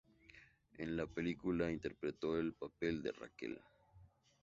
[0.79, 3.59] En la película interpretó el papel de Raquel.